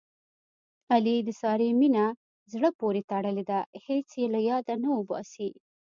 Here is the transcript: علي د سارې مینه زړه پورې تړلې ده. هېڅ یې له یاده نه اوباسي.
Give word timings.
علي 0.93 1.15
د 1.27 1.29
سارې 1.41 1.69
مینه 1.79 2.05
زړه 2.53 2.69
پورې 2.79 3.01
تړلې 3.11 3.43
ده. 3.51 3.59
هېڅ 3.85 4.07
یې 4.19 4.27
له 4.33 4.39
یاده 4.49 4.75
نه 4.83 4.89
اوباسي. 4.97 5.49